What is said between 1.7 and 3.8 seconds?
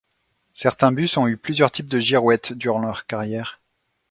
types de girouettes durant leur carrière.